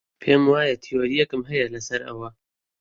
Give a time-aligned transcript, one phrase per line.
[0.21, 2.29] پێم وایە تیۆرییەکم هەیە لەسەر ئەوە.